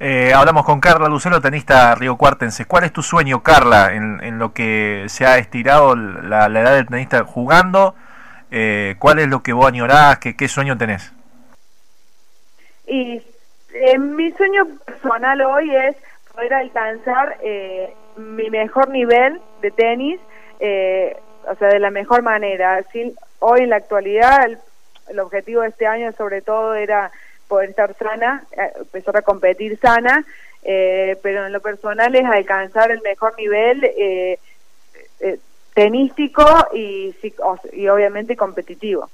Eh, 0.00 0.32
hablamos 0.34 0.64
con 0.64 0.80
Carla 0.80 1.08
Lucero, 1.08 1.40
tenista 1.40 1.94
Río 1.94 2.16
Cuartense. 2.16 2.64
¿Cuál 2.64 2.84
es 2.84 2.92
tu 2.92 3.02
sueño, 3.02 3.42
Carla, 3.42 3.92
en, 3.92 4.38
lo 4.38 4.52
que 4.52 5.04
se 5.08 5.26
ha 5.26 5.38
estirado 5.38 5.94
la, 5.94 6.46
edad 6.46 6.74
del 6.74 6.86
tenista 6.86 7.24
jugando? 7.24 7.94
Eh, 8.50 8.96
¿Cuál 8.98 9.20
es 9.20 9.28
lo 9.28 9.42
que 9.42 9.52
vos 9.52 9.66
añorás? 9.66 10.18
¿Qué, 10.18 10.36
qué 10.36 10.48
sueño 10.48 10.76
tenés? 10.76 11.12
Y 12.86 13.22
eh, 13.74 13.98
mi 13.98 14.32
sueño 14.32 14.66
personal 14.84 15.40
hoy 15.42 15.74
es 15.74 15.96
poder 16.34 16.54
alcanzar 16.54 17.38
mi 18.16 18.50
mejor 18.50 18.88
nivel 18.88 19.40
de 19.60 19.70
tenis, 19.70 20.20
o 20.58 21.54
sea, 21.58 21.68
de 21.68 21.78
la 21.78 21.90
mejor 21.90 22.22
manera. 22.22 22.84
hoy 23.38 23.60
en 23.60 23.70
la 23.70 23.76
actualidad 23.76 24.50
el 25.08 25.20
objetivo 25.20 25.62
de 25.62 25.68
este 25.68 25.86
año 25.86 26.12
sobre 26.12 26.42
todo 26.42 26.74
era 26.74 27.10
poder 27.52 27.68
estar 27.68 27.94
sana, 27.98 28.44
eh, 28.52 28.72
empezar 28.78 29.14
a 29.14 29.20
competir 29.20 29.78
sana, 29.78 30.24
eh, 30.62 31.18
pero 31.22 31.44
en 31.44 31.52
lo 31.52 31.60
personal 31.60 32.14
es 32.14 32.24
alcanzar 32.24 32.90
el 32.90 33.02
mejor 33.02 33.34
nivel 33.36 33.84
eh, 33.84 34.38
eh 35.20 35.38
tenístico 35.74 36.44
y, 36.72 37.14
y 37.72 37.88
obviamente 37.88 38.36
competitivo. 38.36 39.10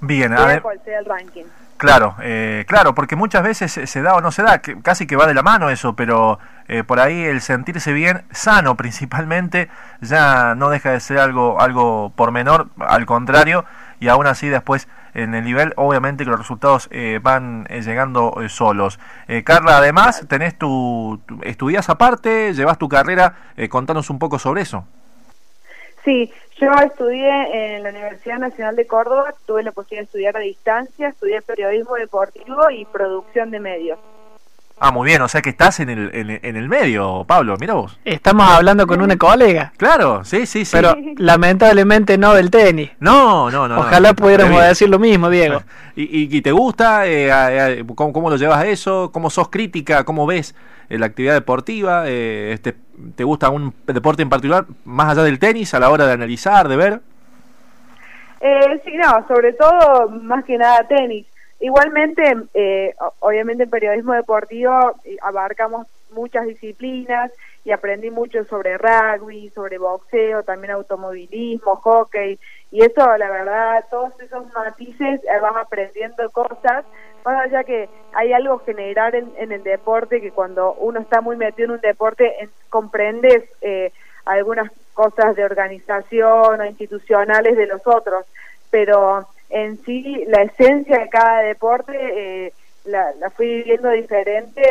Bien, 0.00 0.32
a 0.32 0.46
ver. 0.46 0.62
cual 0.62 0.80
sea 0.84 0.98
el 0.98 1.04
ranking. 1.04 1.44
Claro, 1.76 2.16
eh, 2.20 2.64
claro, 2.68 2.94
porque 2.94 3.16
muchas 3.16 3.42
veces 3.42 3.72
se 3.72 4.02
da 4.02 4.14
o 4.14 4.20
no 4.20 4.30
se 4.30 4.42
da, 4.42 4.58
que 4.58 4.80
casi 4.82 5.06
que 5.06 5.16
va 5.16 5.26
de 5.26 5.34
la 5.34 5.42
mano 5.42 5.70
eso, 5.70 5.94
pero 5.94 6.38
eh, 6.68 6.84
por 6.84 6.98
ahí 6.98 7.24
el 7.24 7.40
sentirse 7.40 7.92
bien, 7.92 8.22
sano 8.30 8.76
principalmente, 8.82 9.68
ya 10.00 10.56
no 10.56 10.68
deja 10.68 10.90
de 10.90 11.00
ser 11.00 11.18
algo, 11.18 11.60
algo 11.60 12.12
por 12.14 12.32
menor, 12.32 12.68
al 12.78 13.06
contrario, 13.06 13.64
y 14.00 14.08
aún 14.08 14.26
así 14.26 14.48
después 14.48 14.88
en 15.14 15.34
el 15.34 15.44
nivel, 15.44 15.72
obviamente 15.76 16.24
que 16.24 16.30
los 16.30 16.38
resultados 16.38 16.88
eh, 16.90 17.20
van 17.22 17.64
llegando 17.64 18.34
solos. 18.48 18.98
Carla, 19.44 19.78
además, 19.78 20.24
tenés 20.28 20.56
tu, 20.58 21.20
estudias 21.42 21.88
aparte, 21.88 22.54
llevas 22.54 22.78
tu 22.78 22.88
carrera, 22.88 23.34
contanos 23.68 24.10
un 24.10 24.18
poco 24.18 24.38
sobre 24.38 24.62
eso. 24.62 24.86
Sí, 26.04 26.32
yo 26.60 26.72
estudié 26.74 27.76
en 27.76 27.82
la 27.82 27.90
Universidad 27.90 28.38
Nacional 28.38 28.76
de 28.76 28.86
Córdoba, 28.86 29.34
tuve 29.46 29.62
la 29.62 29.72
posibilidad 29.72 30.02
de 30.02 30.06
estudiar 30.06 30.36
a 30.36 30.40
distancia, 30.40 31.08
estudié 31.08 31.42
periodismo 31.42 31.94
deportivo 31.94 32.70
y 32.70 32.84
producción 32.86 33.50
de 33.50 33.60
medios. 33.60 33.98
Ah, 34.84 34.90
muy 34.90 35.06
bien, 35.06 35.22
o 35.22 35.28
sea 35.28 35.42
que 35.42 35.50
estás 35.50 35.78
en 35.78 35.90
el, 35.90 36.10
en, 36.12 36.56
el 36.56 36.68
medio, 36.68 37.22
Pablo, 37.24 37.56
mira 37.60 37.74
vos. 37.74 38.00
Estamos 38.04 38.50
hablando 38.50 38.84
con 38.84 39.00
una 39.00 39.16
colega. 39.16 39.72
Claro, 39.76 40.24
sí, 40.24 40.44
sí, 40.44 40.64
sí. 40.64 40.72
Pero 40.76 40.96
lamentablemente 41.18 42.18
no 42.18 42.34
del 42.34 42.50
tenis. 42.50 42.90
No, 42.98 43.48
no, 43.48 43.68
no. 43.68 43.78
Ojalá 43.78 44.12
pudiéramos 44.12 44.60
decir 44.60 44.88
lo 44.88 44.98
mismo, 44.98 45.30
Diego. 45.30 45.62
¿Y, 45.94 46.36
y, 46.36 46.42
te 46.42 46.50
gusta? 46.50 47.06
Eh, 47.06 47.84
¿cómo, 47.94 48.12
¿Cómo 48.12 48.28
lo 48.28 48.34
llevas 48.34 48.58
a 48.58 48.66
eso? 48.66 49.12
¿Cómo 49.12 49.30
sos 49.30 49.50
crítica? 49.50 50.02
¿Cómo 50.02 50.26
ves 50.26 50.56
eh, 50.88 50.98
la 50.98 51.06
actividad 51.06 51.34
deportiva? 51.34 52.08
Eh, 52.08 52.50
este, 52.52 52.74
¿Te 53.14 53.22
gusta 53.22 53.50
un 53.50 53.72
deporte 53.86 54.22
en 54.22 54.30
particular, 54.30 54.64
más 54.84 55.12
allá 55.12 55.22
del 55.22 55.38
tenis, 55.38 55.74
a 55.74 55.78
la 55.78 55.90
hora 55.90 56.06
de 56.06 56.12
analizar, 56.14 56.66
de 56.66 56.76
ver? 56.76 57.00
Eh, 58.40 58.82
sí, 58.84 58.96
no, 58.96 59.24
sobre 59.28 59.52
todo, 59.52 60.08
más 60.08 60.44
que 60.44 60.58
nada 60.58 60.88
tenis. 60.88 61.24
Igualmente, 61.62 62.24
eh, 62.54 62.92
obviamente 63.20 63.62
en 63.62 63.70
periodismo 63.70 64.14
deportivo 64.14 64.96
eh, 65.04 65.16
abarcamos 65.22 65.86
muchas 66.10 66.44
disciplinas 66.44 67.30
y 67.64 67.70
aprendí 67.70 68.10
mucho 68.10 68.44
sobre 68.46 68.76
rugby, 68.78 69.48
sobre 69.50 69.78
boxeo, 69.78 70.42
también 70.42 70.72
automovilismo, 70.72 71.76
hockey, 71.76 72.36
y 72.72 72.82
eso, 72.82 73.16
la 73.16 73.30
verdad, 73.30 73.84
todos 73.88 74.12
esos 74.20 74.52
matices 74.52 75.20
eh, 75.22 75.40
vas 75.40 75.54
aprendiendo 75.54 76.28
cosas, 76.30 76.84
más 77.24 77.46
allá 77.46 77.62
que 77.62 77.88
hay 78.12 78.32
algo 78.32 78.58
general 78.58 79.14
en, 79.14 79.32
en, 79.38 79.52
el 79.52 79.62
deporte 79.62 80.20
que 80.20 80.32
cuando 80.32 80.74
uno 80.74 80.98
está 80.98 81.20
muy 81.20 81.36
metido 81.36 81.66
en 81.66 81.70
un 81.74 81.80
deporte 81.80 82.48
comprendes 82.70 83.44
eh, 83.60 83.92
algunas 84.24 84.72
cosas 84.94 85.36
de 85.36 85.44
organización 85.44 86.60
o 86.60 86.64
institucionales 86.64 87.56
de 87.56 87.68
los 87.68 87.86
otros, 87.86 88.26
pero 88.68 89.28
en 89.52 89.78
sí 89.84 90.24
la 90.26 90.42
esencia 90.42 90.98
de 90.98 91.08
cada 91.08 91.42
deporte 91.42 91.92
eh, 91.96 92.52
la, 92.84 93.12
la 93.20 93.30
fui 93.30 93.46
viviendo 93.46 93.90
diferente 93.90 94.62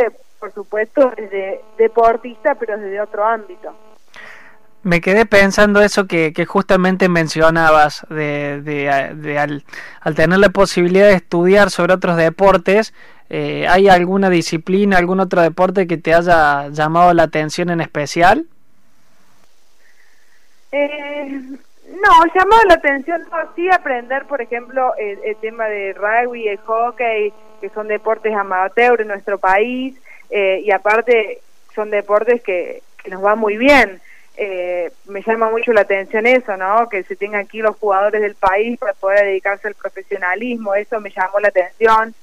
por 0.42 0.52
supuesto, 0.54 1.14
desde 1.16 1.62
deportista, 1.78 2.56
pero 2.56 2.76
desde 2.78 3.00
otro 3.00 3.24
ámbito. 3.24 3.76
Me 4.82 5.00
quedé 5.00 5.28
pensando 5.28 5.80
eso 5.82 6.08
que, 6.08 6.34
que 6.34 6.48
justamente 6.48 7.08
mencionabas, 7.08 8.04
de, 8.10 8.62
de, 8.64 9.38
al, 9.38 9.64
tener 10.16 10.40
la 10.40 10.50
posibilidad 10.50 11.08
de 11.08 11.14
estudiar 11.14 11.70
sobre 11.70 11.94
otros 11.94 12.18
deportes, 12.18 12.92
eh, 13.30 13.68
¿hay 13.70 13.88
alguna 13.88 14.32
disciplina, 14.32 14.98
algún 14.98 15.20
otro 15.20 15.42
deporte 15.44 15.86
que 15.86 15.98
te 15.98 16.16
haya 16.16 16.70
llamado 16.70 17.14
la 17.14 17.24
atención 17.24 17.70
en 17.70 17.80
especial? 17.80 18.48
Eh, 20.72 21.40
no, 21.92 22.26
llamado 22.34 22.64
la 22.68 22.76
atención, 22.76 23.22
no, 23.32 23.38
sí 23.56 23.70
aprender, 23.70 24.26
por 24.26 24.42
ejemplo, 24.42 24.94
el, 24.98 25.20
el 25.24 25.36
tema 25.38 25.66
de 25.66 25.94
rugby, 25.94 26.48
el 26.48 26.58
hockey, 26.60 27.34
que 27.62 27.70
son 27.70 27.88
deportes 27.88 28.34
amateur 28.34 29.00
en 29.00 29.08
nuestro 29.08 29.38
país, 29.38 29.96
eh, 30.30 30.62
y 30.66 30.72
aparte 30.72 31.42
son 31.76 31.92
deportes 31.92 32.42
que, 32.42 32.82
nos 33.08 33.24
va 33.24 33.36
muy 33.36 33.58
bien. 33.58 34.02
Eh, 34.38 34.92
me 35.08 35.22
llama 35.22 35.50
mucho 35.50 35.74
la 35.74 35.82
atención 35.82 36.26
eso, 36.26 36.56
¿no? 36.56 36.88
Que 36.88 37.04
se 37.04 37.16
tengan 37.16 37.42
aquí 37.42 37.60
los 37.60 37.76
jugadores 37.78 38.22
del 38.22 38.36
país 38.36 38.78
para 38.80 38.94
poder 38.94 39.26
dedicarse 39.26 39.68
al 39.68 39.76
profesionalismo, 39.76 40.76
eso 40.76 41.00
me 41.00 41.10
llamó 41.10 41.40
la 41.40 41.50
atención. 41.50 42.14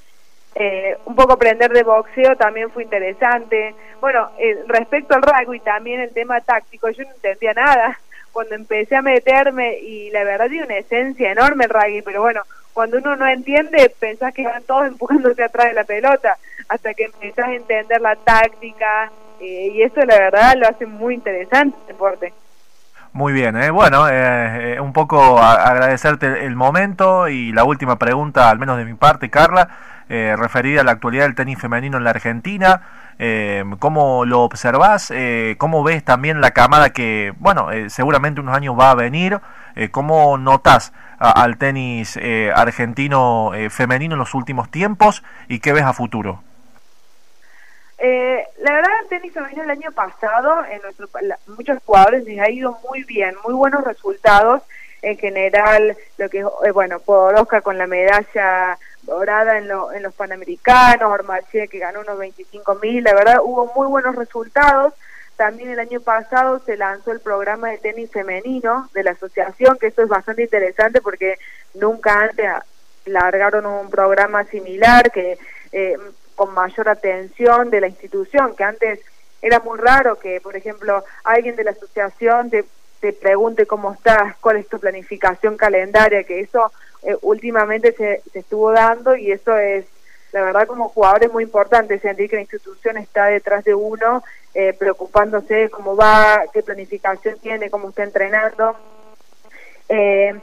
Eh, 0.54 0.96
un 1.04 1.14
poco 1.14 1.34
aprender 1.34 1.70
de 1.72 1.82
boxeo 1.82 2.36
también 2.36 2.70
fue 2.70 2.84
interesante. 2.84 3.74
Bueno, 4.00 4.30
respecto 4.66 5.14
al 5.14 5.22
rugby, 5.22 5.60
también 5.60 6.00
el 6.00 6.12
tema 6.12 6.40
táctico, 6.40 6.88
yo 6.90 7.04
no 7.04 7.10
entendía 7.10 7.52
nada 7.54 7.98
cuando 8.38 8.54
empecé 8.54 8.94
a 8.94 9.02
meterme 9.02 9.80
y 9.80 10.10
la 10.10 10.22
verdad 10.22 10.46
tiene 10.46 10.66
una 10.66 10.76
esencia 10.76 11.32
enorme 11.32 11.64
el 11.64 11.70
rugby, 11.70 12.02
pero 12.02 12.22
bueno, 12.22 12.42
cuando 12.72 12.98
uno 12.98 13.16
no 13.16 13.26
entiende, 13.26 13.92
pensás 13.98 14.32
que 14.32 14.44
van 14.44 14.62
todos 14.62 14.86
empujándose 14.92 15.42
atrás 15.42 15.66
de 15.66 15.74
la 15.74 15.82
pelota, 15.82 16.38
hasta 16.68 16.94
que 16.94 17.06
empezás 17.06 17.48
a 17.48 17.54
entender 17.54 18.00
la 18.00 18.14
táctica, 18.14 19.10
eh, 19.40 19.72
y 19.74 19.82
eso 19.82 20.00
la 20.04 20.16
verdad 20.16 20.54
lo 20.56 20.68
hace 20.68 20.86
muy 20.86 21.14
interesante 21.14 21.76
el 21.80 21.88
deporte. 21.88 22.32
Muy 23.12 23.32
bien, 23.32 23.56
¿eh? 23.56 23.70
bueno, 23.70 24.08
eh, 24.08 24.74
eh, 24.74 24.80
un 24.80 24.92
poco 24.92 25.40
agradecerte 25.40 26.46
el 26.46 26.54
momento 26.54 27.26
y 27.26 27.50
la 27.50 27.64
última 27.64 27.98
pregunta, 27.98 28.50
al 28.50 28.60
menos 28.60 28.78
de 28.78 28.84
mi 28.84 28.94
parte, 28.94 29.30
Carla, 29.30 29.68
referida 30.08 30.82
a 30.82 30.84
la 30.84 30.92
actualidad 30.92 31.24
del 31.24 31.34
tenis 31.34 31.58
femenino 31.58 31.98
en 31.98 32.04
la 32.04 32.10
Argentina. 32.10 32.82
¿Cómo 33.78 34.24
lo 34.24 34.42
observás? 34.42 35.12
¿Cómo 35.58 35.82
ves 35.82 36.04
también 36.04 36.40
la 36.40 36.52
camada 36.52 36.90
que, 36.90 37.32
bueno, 37.38 37.68
seguramente 37.88 38.40
unos 38.40 38.56
años 38.56 38.78
va 38.78 38.92
a 38.92 38.94
venir? 38.94 39.40
¿Cómo 39.90 40.38
notas 40.38 40.92
al 41.18 41.56
tenis 41.56 42.16
eh, 42.16 42.52
argentino 42.54 43.52
eh, 43.54 43.70
femenino 43.70 44.14
en 44.14 44.18
los 44.20 44.34
últimos 44.34 44.70
tiempos 44.70 45.22
y 45.48 45.60
qué 45.60 45.72
ves 45.72 45.84
a 45.84 45.92
futuro? 45.92 46.42
Eh, 47.98 48.46
la 48.60 48.72
verdad, 48.72 48.90
el 49.02 49.08
tenis 49.08 49.32
femenino 49.32 49.64
el 49.64 49.70
año 49.70 49.90
pasado, 49.92 50.64
en 50.70 50.80
nuestro, 50.82 51.08
muchos 51.48 51.78
jugadores 51.84 52.24
les 52.24 52.38
ha 52.40 52.48
ido 52.48 52.78
muy 52.88 53.02
bien, 53.04 53.34
muy 53.44 53.54
buenos 53.54 53.84
resultados. 53.84 54.62
En 55.00 55.16
general, 55.16 55.96
lo 56.16 56.28
que 56.28 56.40
eh, 56.40 56.72
bueno, 56.72 56.98
Podoroska 56.98 57.60
con 57.60 57.78
la 57.78 57.86
medalla 57.86 58.78
dorada 59.08 59.58
en, 59.58 59.64
en 59.64 60.02
los 60.02 60.14
Panamericanos, 60.14 61.10
Ormache 61.10 61.68
que 61.68 61.78
ganó 61.78 62.00
unos 62.00 62.18
25 62.18 62.74
mil, 62.76 63.02
la 63.02 63.14
verdad, 63.14 63.38
hubo 63.42 63.72
muy 63.74 63.88
buenos 63.88 64.14
resultados. 64.14 64.94
También 65.36 65.70
el 65.70 65.78
año 65.78 66.00
pasado 66.00 66.60
se 66.66 66.76
lanzó 66.76 67.12
el 67.12 67.20
programa 67.20 67.70
de 67.70 67.78
tenis 67.78 68.10
femenino 68.10 68.88
de 68.92 69.04
la 69.04 69.12
asociación, 69.12 69.78
que 69.78 69.86
esto 69.86 70.02
es 70.02 70.08
bastante 70.08 70.42
interesante 70.42 71.00
porque 71.00 71.36
nunca 71.74 72.22
antes 72.22 72.46
largaron 73.06 73.64
un 73.64 73.88
programa 73.88 74.44
similar 74.44 75.10
que 75.10 75.38
eh, 75.72 75.96
con 76.34 76.52
mayor 76.54 76.88
atención 76.88 77.70
de 77.70 77.80
la 77.80 77.88
institución, 77.88 78.54
que 78.56 78.64
antes 78.64 79.00
era 79.40 79.60
muy 79.60 79.78
raro 79.78 80.18
que, 80.18 80.40
por 80.40 80.56
ejemplo, 80.56 81.04
alguien 81.24 81.56
de 81.56 81.64
la 81.64 81.70
asociación 81.70 82.50
te, 82.50 82.64
te 83.00 83.12
pregunte 83.12 83.66
cómo 83.66 83.92
estás, 83.92 84.36
cuál 84.40 84.56
es 84.56 84.68
tu 84.68 84.78
planificación 84.78 85.56
calendaria, 85.56 86.24
que 86.24 86.40
eso 86.40 86.72
eh, 87.08 87.16
últimamente 87.22 87.92
se, 87.92 88.22
estuvo 88.34 88.70
dando 88.70 89.16
y 89.16 89.32
eso 89.32 89.56
es 89.56 89.86
la 90.32 90.42
verdad 90.42 90.66
como 90.66 90.90
jugador 90.90 91.24
es 91.24 91.32
muy 91.32 91.42
importante 91.42 91.98
sentir 92.00 92.28
que 92.28 92.36
la 92.36 92.42
institución 92.42 92.98
está 92.98 93.24
detrás 93.24 93.64
de 93.64 93.74
uno, 93.74 94.22
eh, 94.52 94.74
preocupándose 94.74 95.70
cómo 95.70 95.96
va, 95.96 96.44
qué 96.52 96.62
planificación 96.62 97.38
tiene, 97.38 97.70
cómo 97.70 97.88
está 97.88 98.02
entrenando. 98.02 98.76
Eh, 99.88 100.38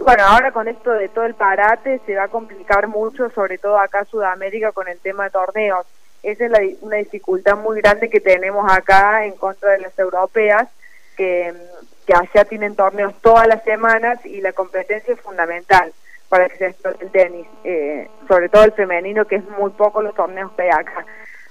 bueno, 0.00 0.22
ahora 0.26 0.52
con 0.52 0.68
esto 0.68 0.90
de 0.90 1.08
todo 1.08 1.24
el 1.24 1.34
parate 1.34 1.98
se 2.04 2.14
va 2.14 2.24
a 2.24 2.28
complicar 2.28 2.88
mucho, 2.88 3.30
sobre 3.30 3.56
todo 3.56 3.78
acá 3.78 4.00
en 4.00 4.06
Sudamérica 4.06 4.72
con 4.72 4.88
el 4.88 4.98
tema 4.98 5.24
de 5.24 5.30
torneos. 5.30 5.86
Esa 6.22 6.44
es 6.44 6.76
una 6.82 6.98
dificultad 6.98 7.56
muy 7.56 7.80
grande 7.80 8.10
que 8.10 8.20
tenemos 8.20 8.70
acá 8.70 9.24
en 9.24 9.32
contra 9.32 9.70
de 9.70 9.78
las 9.78 9.98
europeas, 9.98 10.68
que, 11.16 11.54
que 12.06 12.12
allá 12.12 12.44
tienen 12.44 12.76
torneos 12.76 13.14
todas 13.22 13.46
las 13.46 13.64
semanas 13.64 14.26
y 14.26 14.42
la 14.42 14.52
competencia 14.52 15.14
es 15.14 15.20
fundamental 15.20 15.90
para 16.32 16.48
que 16.48 16.56
se 16.56 16.66
explote 16.68 17.04
el 17.04 17.10
tenis, 17.10 17.46
eh, 17.62 18.08
sobre 18.26 18.48
todo 18.48 18.64
el 18.64 18.72
femenino, 18.72 19.26
que 19.26 19.36
es 19.36 19.44
muy 19.50 19.70
poco 19.72 20.00
los 20.00 20.14
torneos 20.14 20.50
que 20.52 20.70
acá. 20.70 21.04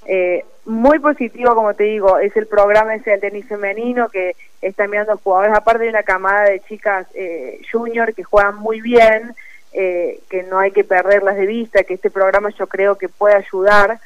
Eh, 0.07 0.43
muy 0.65 0.97
positivo, 0.97 1.53
como 1.53 1.75
te 1.75 1.83
digo, 1.83 2.17
es 2.17 2.35
el 2.35 2.47
programa 2.47 2.95
ese 2.95 3.11
del 3.11 3.19
tenis 3.19 3.45
femenino 3.47 4.09
que 4.09 4.35
está 4.59 4.85
enviando 4.85 5.15
jugadores, 5.23 5.55
aparte 5.55 5.83
de 5.83 5.91
una 5.91 6.01
camada 6.01 6.45
de 6.45 6.61
chicas 6.61 7.05
eh, 7.13 7.61
junior 7.71 8.15
que 8.15 8.23
juegan 8.23 8.55
muy 8.55 8.81
bien, 8.81 9.35
eh, 9.71 10.19
que 10.31 10.41
no 10.41 10.57
hay 10.57 10.71
que 10.71 10.83
perderlas 10.83 11.35
de 11.35 11.45
vista, 11.45 11.83
que 11.83 11.93
este 11.93 12.09
programa 12.09 12.49
yo 12.49 12.65
creo 12.65 12.97
que 12.97 13.07
puede 13.07 13.35
ayudar, 13.35 13.99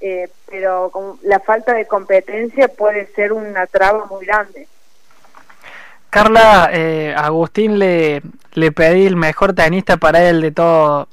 eh, 0.00 0.28
pero 0.48 0.90
con 0.90 1.18
la 1.24 1.40
falta 1.40 1.74
de 1.74 1.88
competencia 1.88 2.68
puede 2.68 3.06
ser 3.16 3.32
una 3.32 3.66
traba 3.66 4.04
muy 4.04 4.24
grande. 4.24 4.68
Carla, 6.08 6.70
eh, 6.72 7.14
Agustín 7.16 7.80
le, 7.80 8.22
le 8.52 8.72
pedí 8.72 9.06
el 9.06 9.16
mejor 9.16 9.54
tenista 9.54 9.96
para 9.96 10.28
él 10.28 10.40
de 10.40 10.52
todo 10.52 11.08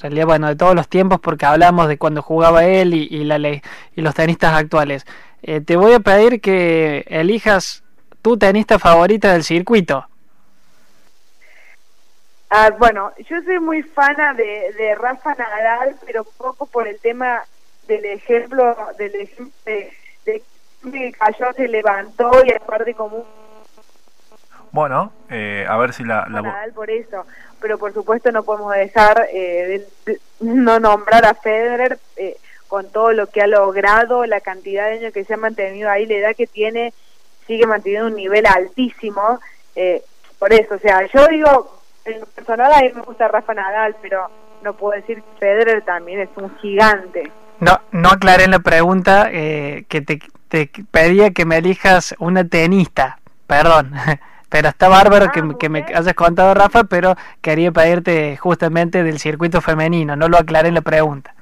realidad, 0.00 0.26
bueno, 0.26 0.48
de 0.48 0.56
todos 0.56 0.74
los 0.74 0.88
tiempos, 0.88 1.18
porque 1.20 1.46
hablamos 1.46 1.88
de 1.88 1.96
cuando 1.96 2.20
jugaba 2.20 2.64
él 2.64 2.92
y, 2.94 3.08
y 3.10 3.24
la 3.24 3.38
y 3.38 3.62
los 3.96 4.14
tenistas 4.14 4.52
actuales. 4.52 5.06
Eh, 5.42 5.60
te 5.60 5.76
voy 5.76 5.92
a 5.92 6.00
pedir 6.00 6.40
que 6.40 7.04
elijas 7.08 7.82
tu 8.22 8.36
tenista 8.38 8.78
favorita 8.78 9.32
del 9.32 9.44
circuito. 9.44 10.06
Ah, 12.50 12.70
bueno, 12.78 13.12
yo 13.28 13.42
soy 13.42 13.58
muy 13.58 13.82
fana 13.82 14.32
de, 14.34 14.94
Rafa 14.94 15.34
Nadal, 15.34 15.96
pero 16.06 16.24
poco 16.24 16.66
por 16.66 16.86
el 16.86 17.00
tema 17.00 17.42
del 17.88 18.04
ejemplo, 18.04 18.76
del 18.96 19.14
ejemplo 19.16 19.52
de, 19.64 19.92
que 20.24 21.12
cayó, 21.12 21.52
se 21.54 21.66
levantó 21.66 22.30
y 22.46 22.52
aparte 22.52 22.94
como 22.94 23.26
Bueno, 24.74 25.12
eh, 25.30 25.64
a 25.68 25.76
ver 25.76 25.92
si 25.92 26.02
la... 26.02 26.26
la... 26.28 26.42
Nadal 26.42 26.72
por 26.72 26.90
eso, 26.90 27.24
pero 27.60 27.78
por 27.78 27.94
supuesto 27.94 28.32
no 28.32 28.42
podemos 28.42 28.74
dejar 28.74 29.28
eh, 29.32 29.86
de, 30.04 30.18
no 30.40 30.80
nombrar 30.80 31.24
a 31.24 31.34
Federer 31.34 32.00
eh, 32.16 32.36
con 32.66 32.90
todo 32.90 33.12
lo 33.12 33.28
que 33.28 33.40
ha 33.40 33.46
logrado, 33.46 34.26
la 34.26 34.40
cantidad 34.40 34.86
de 34.86 34.98
años 34.98 35.12
que 35.12 35.24
se 35.24 35.34
ha 35.34 35.36
mantenido 35.36 35.88
ahí, 35.88 36.06
la 36.06 36.14
edad 36.14 36.36
que 36.36 36.48
tiene, 36.48 36.92
sigue 37.46 37.68
manteniendo 37.68 38.08
un 38.08 38.16
nivel 38.16 38.46
altísimo. 38.46 39.38
Eh, 39.76 40.02
por 40.40 40.52
eso, 40.52 40.74
o 40.74 40.78
sea, 40.80 41.06
yo 41.06 41.24
digo, 41.28 41.80
en 42.04 42.18
lo 42.18 42.26
personal 42.26 42.72
a 42.72 42.80
mí 42.80 42.90
me 42.96 43.02
gusta 43.02 43.28
Rafa 43.28 43.54
Nadal, 43.54 43.94
pero 44.02 44.28
no 44.64 44.74
puedo 44.74 45.00
decir 45.00 45.22
que 45.22 45.38
Federer 45.38 45.82
también 45.82 46.18
es 46.18 46.30
un 46.34 46.52
gigante. 46.58 47.30
No, 47.60 47.80
no 47.92 48.08
aclaré 48.08 48.48
la 48.48 48.58
pregunta 48.58 49.28
eh, 49.30 49.84
que 49.88 50.00
te, 50.00 50.18
te, 50.48 50.68
pedía 50.90 51.30
que 51.30 51.44
me 51.44 51.58
elijas 51.58 52.16
una 52.18 52.42
tenista, 52.42 53.20
perdón. 53.46 53.92
Pero 54.54 54.68
está 54.68 54.88
bárbaro 54.88 55.26
ah, 55.30 55.32
que, 55.32 55.42
que, 55.58 55.68
me 55.68 55.80
hayas 55.80 56.14
contado, 56.14 56.54
Rafa, 56.54 56.84
pero 56.84 57.16
quería 57.42 57.72
pedirte 57.72 58.36
justamente 58.36 59.02
del 59.02 59.18
circuito 59.18 59.60
femenino, 59.60 60.14
no 60.14 60.28
lo 60.28 60.38
aclaré 60.38 60.68
en 60.68 60.74
la 60.74 60.80
pregunta. 60.80 61.34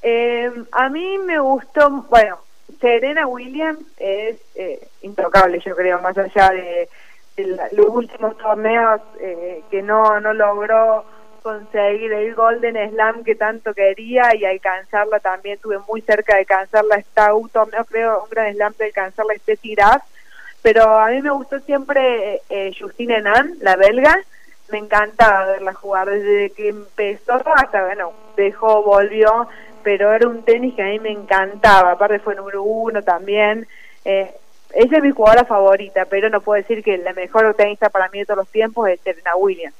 Eh, 0.00 0.52
a 0.70 0.88
mí 0.88 1.18
me 1.18 1.40
gustó, 1.40 1.90
bueno, 2.08 2.38
Serena 2.80 3.26
Williams 3.26 3.80
es 3.96 4.36
eh, 4.54 4.86
intocable, 5.02 5.58
yo 5.66 5.74
creo, 5.74 6.00
más 6.00 6.16
allá 6.16 6.50
de, 6.50 6.88
de 7.36 7.46
la, 7.48 7.66
los 7.72 7.88
últimos 7.88 8.38
torneos 8.38 9.00
eh, 9.18 9.64
que 9.68 9.82
no, 9.82 10.20
no 10.20 10.32
logró 10.32 11.04
conseguir 11.42 12.12
el 12.12 12.36
Golden 12.36 12.88
Slam 12.90 13.24
que 13.24 13.34
tanto 13.34 13.74
quería 13.74 14.32
y 14.36 14.44
alcanzarla 14.44 15.18
también, 15.18 15.58
tuve 15.58 15.80
muy 15.88 16.02
cerca 16.02 16.34
de 16.34 16.42
alcanzarla 16.42 16.98
esta 16.98 17.34
un 17.34 17.48
torneo, 17.48 17.84
creo, 17.84 18.22
un 18.22 18.30
gran 18.30 18.54
slam 18.54 18.74
de 18.78 18.84
alcanzarla 18.84 19.34
este 19.34 19.58
Graf, 19.74 20.04
pero 20.62 20.98
a 20.98 21.08
mí 21.08 21.22
me 21.22 21.30
gustó 21.30 21.58
siempre 21.60 22.42
eh, 22.48 22.72
Justine 22.78 23.18
Henan, 23.18 23.54
la 23.60 23.76
belga, 23.76 24.16
me 24.70 24.78
encantaba 24.78 25.46
verla 25.46 25.74
jugar. 25.74 26.08
Desde 26.08 26.50
que 26.50 26.68
empezó 26.68 27.42
hasta, 27.54 27.84
bueno, 27.84 28.12
dejó, 28.36 28.82
volvió, 28.82 29.48
pero 29.82 30.12
era 30.12 30.28
un 30.28 30.42
tenis 30.42 30.74
que 30.74 30.82
a 30.82 30.86
mí 30.86 30.98
me 30.98 31.10
encantaba, 31.10 31.92
aparte 31.92 32.18
fue 32.18 32.34
número 32.34 32.62
uno 32.62 33.02
también, 33.02 33.66
eh, 34.04 34.30
ella 34.72 34.98
es 34.98 35.02
mi 35.02 35.10
jugadora 35.10 35.44
favorita, 35.44 36.04
pero 36.04 36.30
no 36.30 36.40
puedo 36.40 36.60
decir 36.60 36.82
que 36.84 36.96
la 36.98 37.12
mejor 37.12 37.54
tenista 37.54 37.90
para 37.90 38.08
mí 38.08 38.20
de 38.20 38.26
todos 38.26 38.38
los 38.38 38.48
tiempos 38.48 38.88
es 38.88 39.00
Serena 39.00 39.34
Williams. 39.36 39.74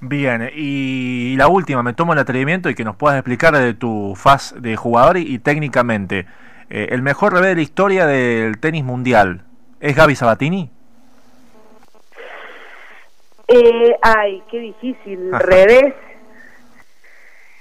Bien, 0.00 0.50
y 0.54 1.34
la 1.36 1.48
última, 1.48 1.82
me 1.82 1.94
tomo 1.94 2.12
el 2.12 2.18
atrevimiento 2.18 2.68
y 2.68 2.74
que 2.74 2.84
nos 2.84 2.96
puedas 2.96 3.18
explicar 3.18 3.56
de 3.56 3.74
tu 3.74 4.14
faz 4.16 4.54
de 4.58 4.76
jugador 4.76 5.16
y, 5.16 5.38
técnicamente. 5.38 6.26
Eh, 6.68 6.88
¿El 6.90 7.02
mejor 7.02 7.32
revés 7.32 7.50
de 7.50 7.56
la 7.56 7.62
historia 7.62 8.06
del 8.06 8.58
tenis 8.58 8.84
mundial 8.84 9.44
es 9.80 9.96
Gaby 9.96 10.14
Sabatini? 10.16 10.70
Eh, 13.48 13.96
ay, 14.02 14.42
qué 14.50 14.58
difícil. 14.58 15.30
Revés. 15.32 15.94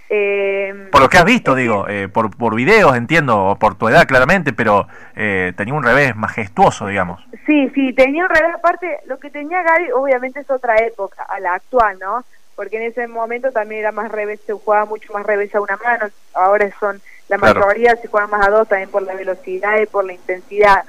Eh, 0.09 0.89
por 0.91 1.01
lo 1.01 1.09
que 1.09 1.17
has 1.17 1.25
visto, 1.25 1.55
digo, 1.55 1.87
eh, 1.87 2.07
por, 2.07 2.35
por 2.37 2.53
videos, 2.55 2.95
entiendo, 2.95 3.57
por 3.59 3.75
tu 3.75 3.87
edad 3.87 4.05
claramente, 4.05 4.53
pero 4.53 4.87
eh, 5.15 5.53
tenía 5.57 5.73
un 5.73 5.83
revés 5.83 6.15
majestuoso, 6.15 6.87
digamos. 6.87 7.25
Sí, 7.47 7.69
sí, 7.73 7.93
tenía 7.93 8.23
un 8.23 8.29
revés. 8.29 8.53
Aparte, 8.55 8.99
lo 9.07 9.17
que 9.17 9.31
tenía 9.31 9.63
Gaby, 9.63 9.91
obviamente, 9.91 10.41
es 10.41 10.49
otra 10.51 10.77
época, 10.77 11.23
a 11.23 11.39
la 11.39 11.55
actual, 11.55 11.97
¿no? 11.99 12.23
Porque 12.55 12.77
en 12.77 12.83
ese 12.83 13.07
momento 13.07 13.51
también 13.51 13.81
era 13.81 13.91
más 13.91 14.11
revés, 14.11 14.39
se 14.45 14.53
jugaba 14.53 14.85
mucho 14.85 15.11
más 15.13 15.25
revés 15.25 15.53
a 15.55 15.61
una 15.61 15.77
mano. 15.77 16.05
Ahora 16.35 16.69
son, 16.79 17.01
la 17.27 17.39
mayoría 17.39 17.95
se 17.95 18.07
juega 18.07 18.27
más 18.27 18.47
a 18.47 18.51
dos, 18.51 18.67
también 18.67 18.91
por 18.91 19.01
la 19.01 19.15
velocidad 19.15 19.79
y 19.81 19.87
por 19.87 20.05
la 20.05 20.13
intensidad. 20.13 20.85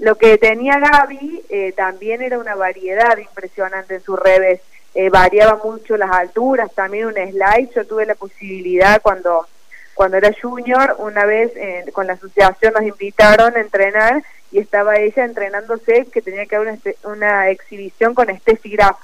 Lo 0.00 0.16
que 0.16 0.38
tenía 0.38 0.78
Gaby 0.78 1.44
eh, 1.48 1.72
también 1.72 2.22
era 2.22 2.38
una 2.38 2.54
variedad 2.54 3.16
impresionante 3.18 3.96
en 3.96 4.02
su 4.02 4.16
revés 4.16 4.60
eh, 4.92 5.08
variaba 5.08 5.60
mucho 5.62 5.96
las 5.96 6.10
alturas, 6.10 6.72
también 6.74 7.06
un 7.06 7.14
slide, 7.14 7.70
yo 7.74 7.86
tuve 7.86 8.06
la 8.06 8.16
posibilidad 8.16 9.00
cuando 9.00 9.46
cuando 9.94 10.16
era 10.16 10.30
junior, 10.40 10.96
una 10.98 11.26
vez 11.26 11.52
eh, 11.56 11.84
con 11.92 12.06
la 12.06 12.14
asociación 12.14 12.72
nos 12.72 12.84
invitaron 12.84 13.54
a 13.54 13.60
entrenar 13.60 14.24
y 14.50 14.58
estaba 14.58 14.96
ella 14.96 15.24
entrenándose 15.24 16.06
que 16.06 16.22
tenía 16.22 16.46
que 16.46 16.56
haber 16.56 16.68
una, 16.68 17.12
una 17.12 17.50
exhibición 17.50 18.14
con 18.14 18.34
Steffi 18.34 18.70
Graf. 18.70 18.96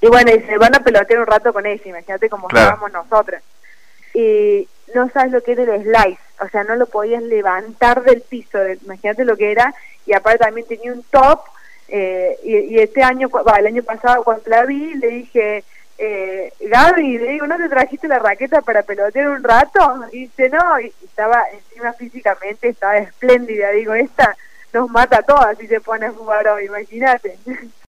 Y 0.00 0.08
bueno, 0.08 0.32
y 0.34 0.40
se 0.40 0.58
van 0.58 0.74
a 0.74 0.80
pelotear 0.80 1.20
un 1.20 1.26
rato 1.26 1.52
con 1.52 1.64
ella, 1.64 1.82
imagínate 1.84 2.28
cómo 2.28 2.48
claro. 2.48 2.70
estábamos 2.70 2.92
nosotras. 2.92 3.42
Y 4.14 4.68
no 4.94 5.08
sabes 5.10 5.32
lo 5.32 5.42
que 5.42 5.52
era 5.52 5.76
el 5.76 5.82
slice, 5.82 6.20
o 6.44 6.48
sea, 6.50 6.64
no 6.64 6.76
lo 6.76 6.86
podías 6.86 7.22
levantar 7.22 8.02
del 8.02 8.20
piso, 8.20 8.58
imagínate 8.84 9.24
lo 9.24 9.36
que 9.36 9.52
era, 9.52 9.74
y 10.06 10.12
aparte 10.12 10.44
también 10.44 10.66
tenía 10.66 10.92
un 10.92 11.02
top 11.04 11.40
eh, 11.88 12.38
y, 12.42 12.78
este 12.78 13.02
año, 13.02 13.28
bah, 13.28 13.56
el 13.58 13.66
año 13.66 13.82
pasado 13.82 14.24
cuando 14.24 14.42
la 14.46 14.64
vi, 14.64 14.94
le 14.94 15.08
dije, 15.08 15.64
eh, 15.98 16.52
Gaby, 16.60 17.18
le 17.18 17.32
digo, 17.32 17.46
¿no 17.46 17.56
te 17.56 17.68
trajiste 17.68 18.08
la 18.08 18.18
raqueta 18.18 18.62
para 18.62 18.82
pelotear 18.82 19.28
un 19.28 19.44
rato? 19.44 20.04
Y 20.12 20.20
dice, 20.20 20.48
no, 20.48 20.80
y 20.80 20.92
estaba 21.04 21.44
encima 21.52 21.92
físicamente, 21.92 22.68
estaba 22.68 22.96
espléndida, 22.98 23.70
digo, 23.70 23.94
esta 23.94 24.36
nos 24.72 24.90
mata 24.90 25.18
a 25.18 25.22
todas 25.22 25.56
si 25.58 25.66
se 25.68 25.80
pone 25.80 26.06
a 26.06 26.12
jugar 26.12 26.48
hoy, 26.48 26.66
imagínate. 26.66 27.38